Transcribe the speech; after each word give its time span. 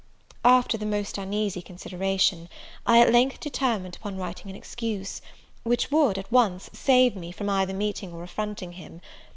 After 0.43 0.79
the 0.79 0.85
most 0.87 1.19
uneasy 1.19 1.61
consideration, 1.61 2.49
I 2.87 3.01
at 3.01 3.11
length 3.13 3.39
determined 3.39 3.97
upon 3.97 4.17
writing 4.17 4.49
an 4.49 4.55
excuse, 4.57 5.21
which 5.61 5.91
would, 5.91 6.17
at 6.17 6.31
once, 6.31 6.71
save 6.73 7.15
me 7.15 7.31
from 7.31 7.51
either 7.51 7.75
meeting 7.75 8.11
or 8.11 8.23
affronting 8.23 8.71
him. 8.71 9.01